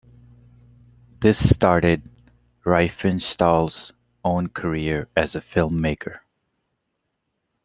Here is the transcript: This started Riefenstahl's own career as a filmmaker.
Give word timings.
This 1.19 1.51
started 1.53 2.01
Riefenstahl's 2.65 3.93
own 4.23 4.49
career 4.49 5.07
as 5.15 5.35
a 5.35 5.41
filmmaker. 5.41 6.21